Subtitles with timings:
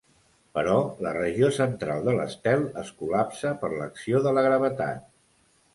[0.59, 0.77] Però
[1.07, 5.11] la regió central de l'estel es col·lapsa per l'acció de la gravetat.